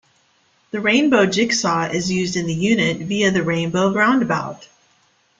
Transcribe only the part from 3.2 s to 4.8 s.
the Rainbow Roundabout.